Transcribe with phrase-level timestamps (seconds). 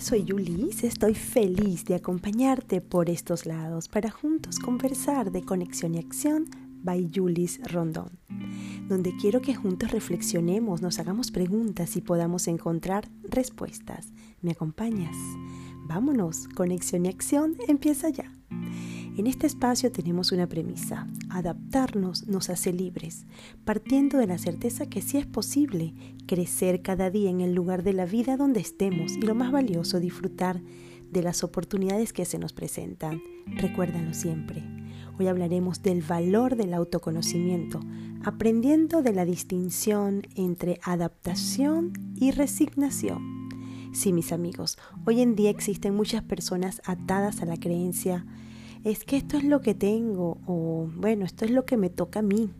[0.00, 0.82] Soy Yulis.
[0.82, 6.46] Estoy feliz de acompañarte por estos lados para juntos conversar de conexión y acción
[6.82, 8.18] by Yulis Rondón,
[8.88, 14.12] donde quiero que juntos reflexionemos, nos hagamos preguntas y podamos encontrar respuestas.
[14.40, 15.16] ¿Me acompañas?
[15.86, 18.39] Vámonos, conexión y acción empieza ya.
[19.20, 21.06] En este espacio tenemos una premisa.
[21.28, 23.26] Adaptarnos nos hace libres,
[23.66, 25.92] partiendo de la certeza que sí es posible
[26.26, 30.00] crecer cada día en el lugar de la vida donde estemos y lo más valioso,
[30.00, 30.62] disfrutar
[31.10, 33.20] de las oportunidades que se nos presentan.
[33.44, 34.64] Recuérdalo siempre.
[35.18, 37.78] Hoy hablaremos del valor del autoconocimiento,
[38.24, 43.50] aprendiendo de la distinción entre adaptación y resignación.
[43.92, 48.24] Sí, mis amigos, hoy en día existen muchas personas atadas a la creencia
[48.84, 52.20] es que esto es lo que tengo, o bueno, esto es lo que me toca
[52.20, 52.50] a mí,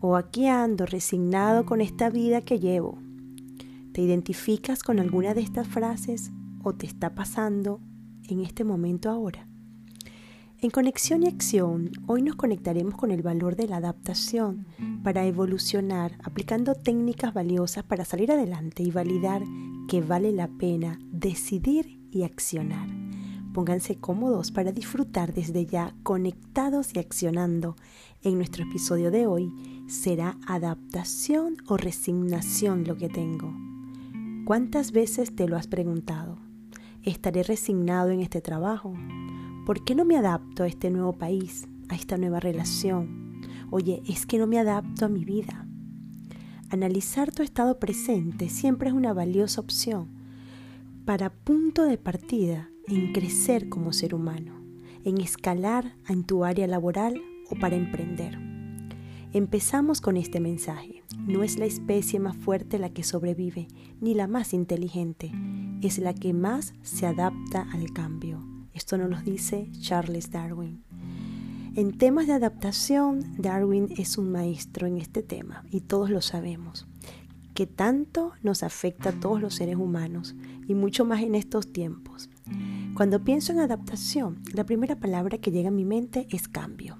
[0.00, 2.98] o aquí ando resignado con esta vida que llevo.
[3.92, 6.30] ¿Te identificas con alguna de estas frases
[6.62, 7.80] o te está pasando
[8.28, 9.48] en este momento ahora?
[10.58, 14.66] En Conexión y Acción, hoy nos conectaremos con el valor de la adaptación
[15.02, 19.42] para evolucionar, aplicando técnicas valiosas para salir adelante y validar
[19.88, 23.05] que vale la pena decidir y accionar.
[23.56, 27.74] Pónganse cómodos para disfrutar desde ya, conectados y accionando.
[28.22, 29.50] En nuestro episodio de hoy
[29.88, 33.56] será adaptación o resignación lo que tengo.
[34.44, 36.36] ¿Cuántas veces te lo has preguntado?
[37.02, 38.92] ¿Estaré resignado en este trabajo?
[39.64, 43.40] ¿Por qué no me adapto a este nuevo país, a esta nueva relación?
[43.70, 45.66] Oye, es que no me adapto a mi vida.
[46.68, 50.10] Analizar tu estado presente siempre es una valiosa opción
[51.06, 54.60] para punto de partida en crecer como ser humano,
[55.04, 57.20] en escalar en tu área laboral
[57.50, 58.38] o para emprender.
[59.32, 61.02] Empezamos con este mensaje.
[61.18, 63.68] No es la especie más fuerte la que sobrevive,
[64.00, 65.32] ni la más inteligente,
[65.82, 68.40] es la que más se adapta al cambio.
[68.72, 70.84] Esto nos lo dice Charles Darwin.
[71.74, 76.86] En temas de adaptación, Darwin es un maestro en este tema y todos lo sabemos,
[77.52, 80.34] que tanto nos afecta a todos los seres humanos
[80.66, 82.30] y mucho más en estos tiempos.
[82.96, 86.96] Cuando pienso en adaptación, la primera palabra que llega a mi mente es cambio.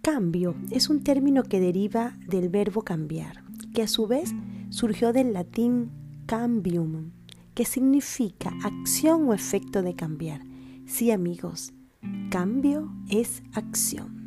[0.00, 4.34] Cambio es un término que deriva del verbo cambiar, que a su vez
[4.70, 5.92] surgió del latín
[6.26, 7.12] cambium,
[7.54, 10.40] que significa acción o efecto de cambiar.
[10.84, 11.72] Sí, amigos,
[12.30, 14.22] cambio es acción.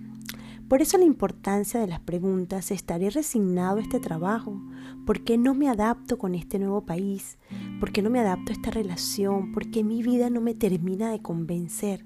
[0.69, 4.59] Por eso la importancia de las preguntas, ¿estaré resignado a este trabajo?
[5.05, 7.37] ¿Por qué no me adapto con este nuevo país?
[7.79, 9.51] ¿Por qué no me adapto a esta relación?
[9.51, 12.05] ¿Por qué mi vida no me termina de convencer?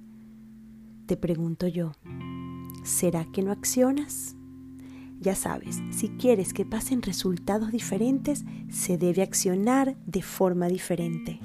[1.05, 1.91] Te pregunto yo,
[2.83, 4.35] ¿será que no accionas?
[5.19, 11.39] Ya sabes, si quieres que pasen resultados diferentes, se debe accionar de forma diferente.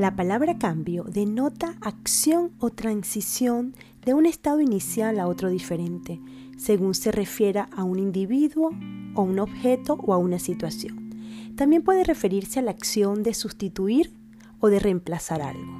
[0.00, 3.74] La palabra cambio denota acción o transición
[4.04, 6.20] de un estado inicial a otro diferente,
[6.56, 8.70] según se refiera a un individuo
[9.14, 11.10] o un objeto o a una situación.
[11.56, 14.12] También puede referirse a la acción de sustituir
[14.60, 15.78] o de reemplazar algo.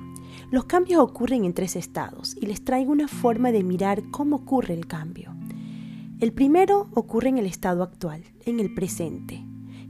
[0.50, 4.74] Los cambios ocurren en tres estados y les traigo una forma de mirar cómo ocurre
[4.74, 5.34] el cambio.
[6.18, 9.44] El primero ocurre en el estado actual, en el presente,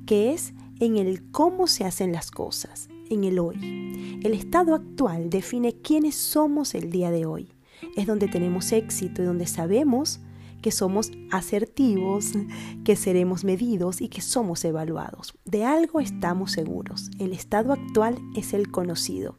[0.06, 4.18] que es en el cómo se hacen las cosas, en el hoy.
[4.22, 7.48] El estado actual define quiénes somos el día de hoy.
[7.96, 10.20] Es donde tenemos éxito y donde sabemos
[10.62, 12.32] que somos asertivos,
[12.84, 15.34] que seremos medidos y que somos evaluados.
[15.44, 17.10] De algo estamos seguros.
[17.18, 19.38] El estado actual es el conocido.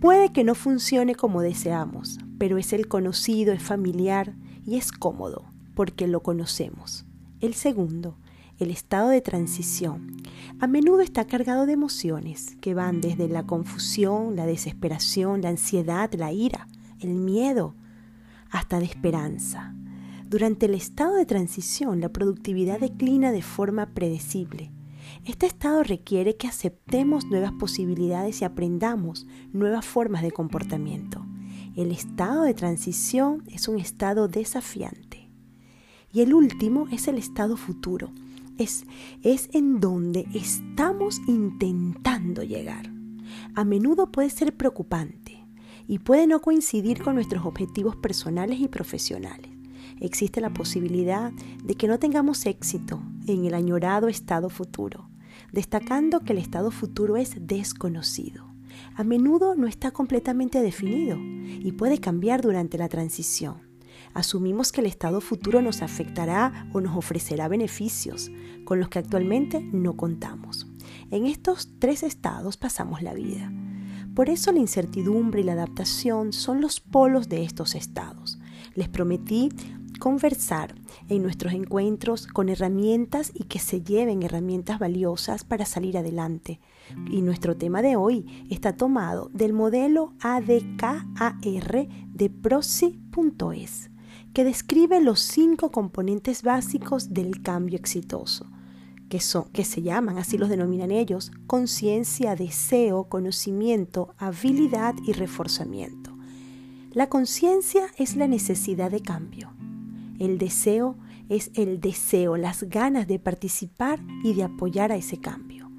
[0.00, 4.34] Puede que no funcione como deseamos, pero es el conocido, es familiar
[4.64, 7.06] y es cómodo porque lo conocemos.
[7.40, 8.16] El segundo
[8.58, 10.16] el estado de transición,
[10.60, 16.10] a menudo está cargado de emociones que van desde la confusión, la desesperación, la ansiedad,
[16.14, 16.66] la ira,
[17.08, 17.74] el miedo,
[18.50, 19.74] hasta de esperanza.
[20.28, 24.72] Durante el estado de transición, la productividad declina de forma predecible.
[25.24, 31.24] Este estado requiere que aceptemos nuevas posibilidades y aprendamos nuevas formas de comportamiento.
[31.76, 35.30] El estado de transición es un estado desafiante.
[36.12, 38.10] Y el último es el estado futuro,
[38.58, 38.86] es,
[39.52, 42.90] en donde estamos intentando llegar.
[43.54, 45.25] A menudo puede ser preocupante
[45.88, 49.50] y puede no coincidir con nuestros objetivos personales y profesionales.
[50.00, 51.32] Existe la posibilidad
[51.64, 55.08] de que no tengamos éxito en el añorado estado futuro,
[55.52, 58.44] destacando que el estado futuro es desconocido.
[58.94, 63.66] A menudo no está completamente definido y puede cambiar durante la transición.
[64.12, 68.30] Asumimos que el estado futuro nos afectará o nos ofrecerá beneficios
[68.64, 70.66] con los que actualmente no contamos.
[71.10, 73.50] En estos tres estados pasamos la vida.
[74.16, 78.38] Por eso la incertidumbre y la adaptación son los polos de estos estados.
[78.74, 79.50] Les prometí
[80.00, 80.74] conversar
[81.10, 86.60] en nuestros encuentros con herramientas y que se lleven herramientas valiosas para salir adelante.
[87.10, 90.96] Y nuestro tema de hoy está tomado del modelo ADKAR
[92.14, 93.90] de Prosi.es,
[94.32, 98.46] que describe los cinco componentes básicos del cambio exitoso.
[99.08, 106.16] Que, son, que se llaman, así los denominan ellos, conciencia, deseo, conocimiento, habilidad y reforzamiento.
[106.92, 109.52] La conciencia es la necesidad de cambio.
[110.18, 110.96] El deseo
[111.28, 115.70] es el deseo, las ganas de participar y de apoyar a ese cambio.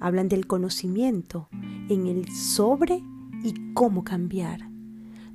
[0.00, 1.48] Hablan del conocimiento
[1.88, 3.02] en el sobre
[3.42, 4.68] y cómo cambiar.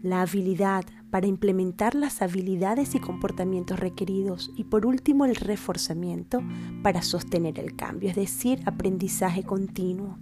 [0.01, 4.51] La habilidad para implementar las habilidades y comportamientos requeridos.
[4.55, 6.41] Y por último, el reforzamiento
[6.81, 10.17] para sostener el cambio, es decir, aprendizaje continuo.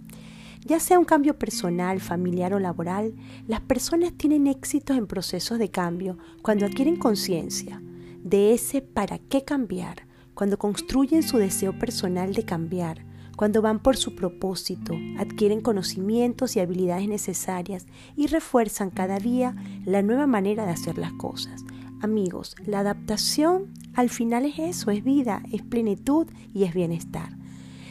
[0.66, 3.14] Ya sea un cambio personal, familiar o laboral,
[3.46, 7.80] las personas tienen éxitos en procesos de cambio cuando adquieren conciencia
[8.22, 13.06] de ese para qué cambiar, cuando construyen su deseo personal de cambiar,
[13.40, 19.56] cuando van por su propósito, adquieren conocimientos y habilidades necesarias y refuerzan cada día
[19.86, 21.64] la nueva manera de hacer las cosas.
[22.02, 27.30] Amigos, la adaptación al final es eso, es vida, es plenitud y es bienestar.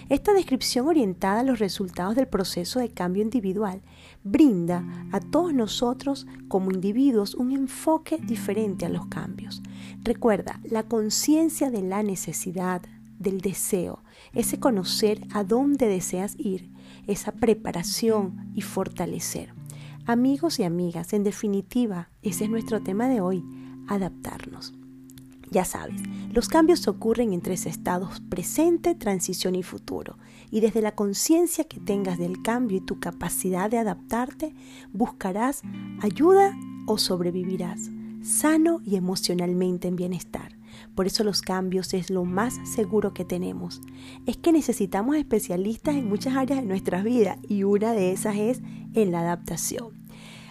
[0.10, 3.82] Esta descripción orientada a los resultados del proceso de cambio individual
[4.24, 9.64] brinda a todos nosotros como individuos un enfoque diferente a los cambios.
[10.04, 12.84] Recuerda, la conciencia de la necesidad,
[13.20, 16.72] del deseo, ese conocer a dónde deseas ir,
[17.06, 19.54] esa preparación y fortalecer.
[20.06, 23.46] Amigos y amigas, en definitiva, ese es nuestro tema de hoy,
[23.88, 24.74] adaptarnos.
[25.52, 26.02] Ya sabes,
[26.32, 30.18] los cambios ocurren en tres estados, presente, transición y futuro.
[30.52, 34.54] Y desde la conciencia que tengas del cambio y tu capacidad de adaptarte,
[34.94, 35.64] buscarás
[36.02, 36.56] ayuda
[36.86, 37.90] o sobrevivirás,
[38.22, 40.59] sano y emocionalmente en bienestar.
[40.96, 43.82] Por eso los cambios es lo más seguro que tenemos.
[44.26, 48.62] Es que necesitamos especialistas en muchas áreas de nuestras vidas y una de esas es
[48.94, 50.00] en la adaptación.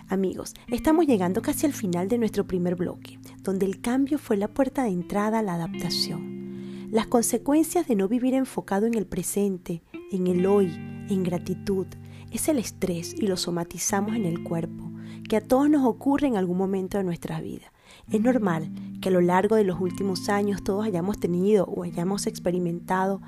[0.09, 4.49] Amigos, estamos llegando casi al final de nuestro primer bloque, donde el cambio fue la
[4.49, 6.89] puerta de entrada a la adaptación.
[6.91, 10.73] Las consecuencias de no vivir enfocado en el presente, en el hoy,
[11.11, 11.87] en gratitud,
[12.31, 14.91] es el estrés y lo somatizamos en el cuerpo,
[15.29, 17.71] que a todos nos ocurre en algún momento de nuestra vida.
[18.11, 22.27] Es normal que a lo largo de los últimos años todos hayamos tenido o hayamos
[22.27, 23.21] experimentado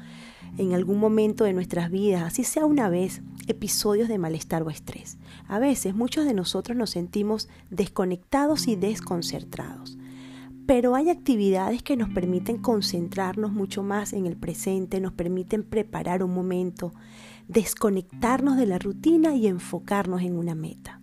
[0.59, 5.19] en algún momento de nuestras vidas, así sea una vez, episodios de malestar o estrés.
[5.47, 9.97] A veces muchos de nosotros nos sentimos desconectados y desconcertados.
[10.67, 16.23] Pero hay actividades que nos permiten concentrarnos mucho más en el presente, nos permiten preparar
[16.23, 16.93] un momento,
[17.49, 21.00] desconectarnos de la rutina y enfocarnos en una meta.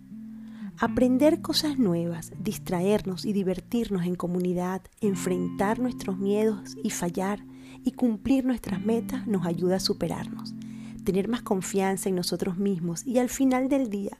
[0.80, 7.44] Aprender cosas nuevas, distraernos y divertirnos en comunidad, enfrentar nuestros miedos y fallar
[7.82, 10.54] y cumplir nuestras metas nos ayuda a superarnos,
[11.02, 14.18] tener más confianza en nosotros mismos y al final del día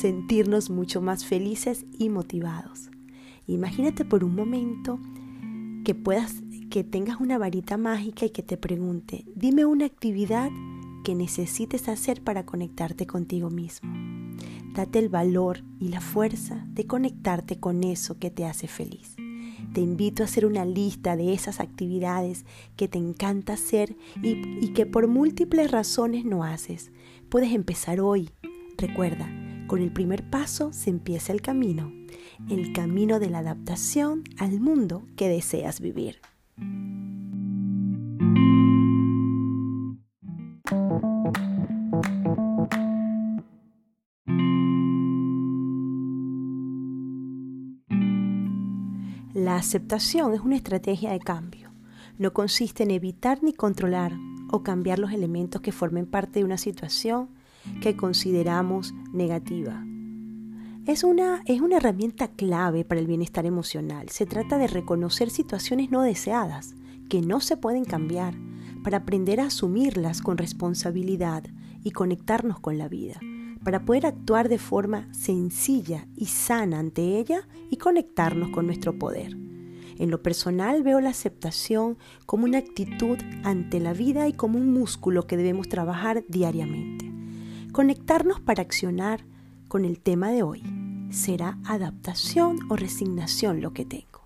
[0.00, 2.88] sentirnos mucho más felices y motivados.
[3.46, 4.98] Imagínate por un momento
[5.84, 6.34] que puedas
[6.70, 10.50] que tengas una varita mágica y que te pregunte, dime una actividad
[11.04, 14.09] que necesites hacer para conectarte contigo mismo.
[14.74, 19.16] Date el valor y la fuerza de conectarte con eso que te hace feliz.
[19.72, 22.44] Te invito a hacer una lista de esas actividades
[22.76, 26.90] que te encanta hacer y, y que por múltiples razones no haces.
[27.28, 28.30] Puedes empezar hoy.
[28.76, 29.28] Recuerda,
[29.66, 31.92] con el primer paso se empieza el camino,
[32.48, 36.20] el camino de la adaptación al mundo que deseas vivir.
[49.60, 51.70] Aceptación es una estrategia de cambio.
[52.18, 54.12] No consiste en evitar ni controlar
[54.50, 57.28] o cambiar los elementos que formen parte de una situación
[57.80, 59.84] que consideramos negativa.
[60.86, 64.08] Es una, es una herramienta clave para el bienestar emocional.
[64.08, 66.74] Se trata de reconocer situaciones no deseadas,
[67.08, 68.34] que no se pueden cambiar,
[68.82, 71.44] para aprender a asumirlas con responsabilidad
[71.84, 73.20] y conectarnos con la vida,
[73.62, 79.49] para poder actuar de forma sencilla y sana ante ella y conectarnos con nuestro poder.
[80.00, 84.72] En lo personal veo la aceptación como una actitud ante la vida y como un
[84.72, 87.12] músculo que debemos trabajar diariamente.
[87.70, 89.26] Conectarnos para accionar
[89.68, 90.62] con el tema de hoy.
[91.10, 94.22] ¿Será adaptación o resignación lo que tengo?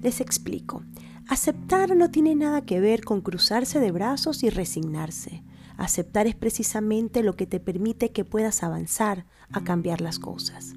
[0.00, 0.84] Les explico.
[1.28, 5.44] Aceptar no tiene nada que ver con cruzarse de brazos y resignarse.
[5.76, 10.72] Aceptar es precisamente lo que te permite que puedas avanzar a cambiar las cosas.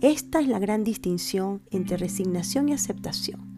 [0.00, 3.53] Esta es la gran distinción entre resignación y aceptación.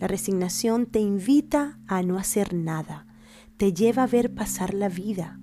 [0.00, 3.06] La resignación te invita a no hacer nada,
[3.56, 5.40] te lleva a ver pasar la vida.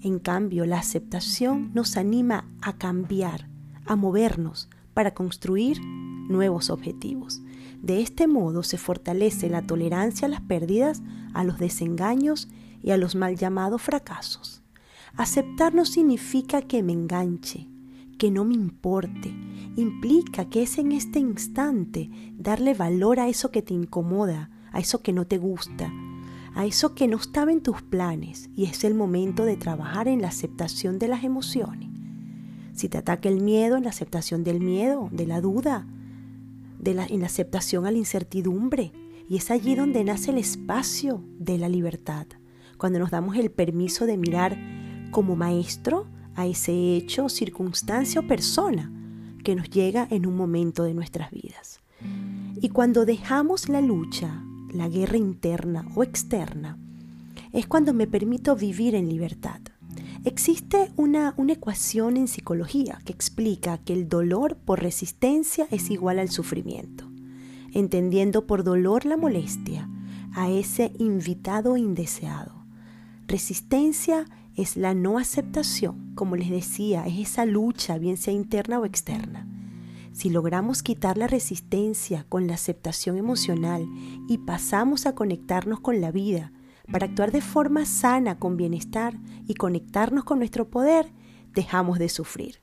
[0.00, 3.48] En cambio, la aceptación nos anima a cambiar,
[3.86, 7.42] a movernos para construir nuevos objetivos.
[7.82, 11.02] De este modo se fortalece la tolerancia a las pérdidas,
[11.34, 12.48] a los desengaños
[12.82, 14.62] y a los mal llamados fracasos.
[15.16, 17.68] Aceptar no significa que me enganche,
[18.18, 19.34] que no me importe.
[19.76, 25.02] Implica que es en este instante darle valor a eso que te incomoda, a eso
[25.02, 25.92] que no te gusta,
[26.54, 30.22] a eso que no estaba en tus planes y es el momento de trabajar en
[30.22, 31.88] la aceptación de las emociones.
[32.74, 35.86] Si te ataca el miedo, en la aceptación del miedo, de la duda,
[36.78, 38.92] de la, en la aceptación a la incertidumbre.
[39.28, 42.26] Y es allí donde nace el espacio de la libertad,
[42.76, 44.58] cuando nos damos el permiso de mirar
[45.10, 48.90] como maestro a ese hecho, circunstancia o persona
[49.44, 51.80] que nos llega en un momento de nuestras vidas.
[52.60, 56.78] Y cuando dejamos la lucha, la guerra interna o externa,
[57.52, 59.60] es cuando me permito vivir en libertad.
[60.24, 66.18] Existe una, una, ecuación en psicología que explica que el dolor por resistencia es igual
[66.18, 67.10] al sufrimiento,
[67.72, 69.88] entendiendo por dolor la molestia
[70.34, 72.52] a ese invitado indeseado.
[73.26, 78.84] Resistencia es la no aceptación, como les decía, es esa lucha, bien sea interna o
[78.84, 79.48] externa.
[80.12, 83.86] Si logramos quitar la resistencia con la aceptación emocional
[84.28, 86.52] y pasamos a conectarnos con la vida
[86.90, 91.10] para actuar de forma sana, con bienestar y conectarnos con nuestro poder,
[91.54, 92.60] dejamos de sufrir.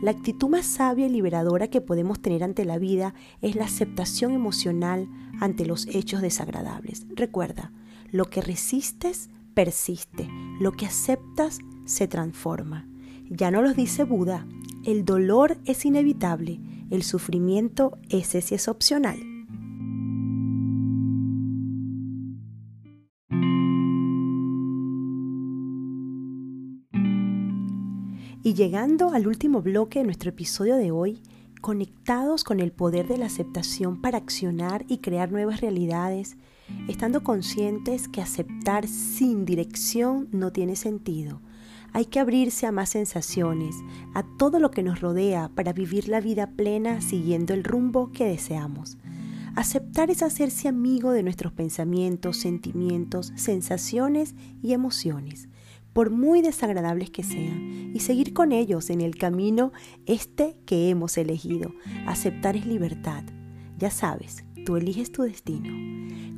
[0.00, 4.32] La actitud más sabia y liberadora que podemos tener ante la vida es la aceptación
[4.32, 5.08] emocional
[5.40, 7.06] ante los hechos desagradables.
[7.14, 7.72] Recuerda,
[8.10, 10.28] lo que resistes persiste,
[10.60, 12.88] lo que aceptas se transforma.
[13.28, 14.46] Ya no lo dice Buda,
[14.84, 19.18] el dolor es inevitable, el sufrimiento ese es opcional.
[28.44, 31.22] Y llegando al último bloque de nuestro episodio de hoy,
[31.60, 36.36] conectados con el poder de la aceptación para accionar y crear nuevas realidades,
[36.88, 41.40] estando conscientes que aceptar sin dirección no tiene sentido.
[41.92, 43.76] Hay que abrirse a más sensaciones,
[44.14, 48.24] a todo lo que nos rodea para vivir la vida plena siguiendo el rumbo que
[48.24, 48.96] deseamos.
[49.54, 55.50] Aceptar es hacerse amigo de nuestros pensamientos, sentimientos, sensaciones y emociones,
[55.92, 59.72] por muy desagradables que sean, y seguir con ellos en el camino
[60.06, 61.74] este que hemos elegido.
[62.06, 63.24] Aceptar es libertad.
[63.76, 65.70] Ya sabes, tú eliges tu destino.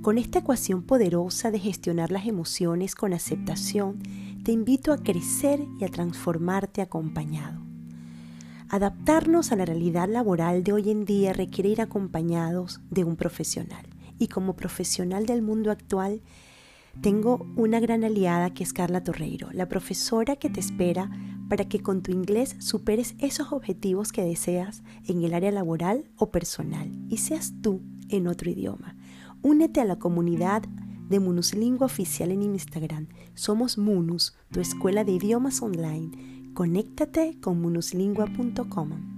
[0.04, 4.00] Con esta ecuación poderosa de gestionar las emociones con aceptación,
[4.44, 7.62] te invito a crecer y a transformarte acompañado.
[8.68, 13.86] Adaptarnos a la realidad laboral de hoy en día requiere ir acompañados de un profesional.
[14.18, 16.20] Y como profesional del mundo actual,
[17.00, 21.10] tengo una gran aliada que es Carla Torreiro, la profesora que te espera
[21.48, 26.30] para que con tu inglés superes esos objetivos que deseas en el área laboral o
[26.30, 27.80] personal y seas tú
[28.10, 28.96] en otro idioma.
[29.44, 30.62] Únete a la comunidad
[31.10, 33.08] de Munuslingua oficial en Instagram.
[33.34, 36.52] Somos Munus, tu escuela de idiomas online.
[36.54, 39.13] Conéctate con munuslingua.com.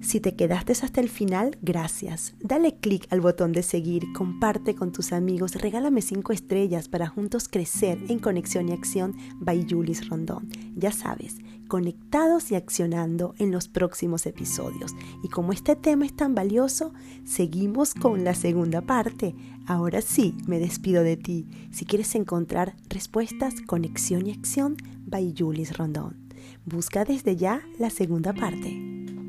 [0.00, 2.34] Si te quedaste hasta el final, gracias.
[2.40, 7.48] Dale clic al botón de seguir, comparte con tus amigos, regálame 5 estrellas para juntos
[7.48, 10.48] crecer en Conexión y Acción by Julis Rondón.
[10.74, 11.36] Ya sabes,
[11.68, 14.94] conectados y accionando en los próximos episodios.
[15.22, 19.34] Y como este tema es tan valioso, seguimos con la segunda parte.
[19.66, 21.46] Ahora sí, me despido de ti.
[21.72, 24.76] Si quieres encontrar respuestas, conexión y acción,
[25.06, 26.16] by Julis Rondón.
[26.64, 29.19] Busca desde ya la segunda parte.